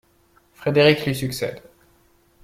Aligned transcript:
Frédéric 0.55 1.05
lui 1.05 1.13
succède. 1.13 1.61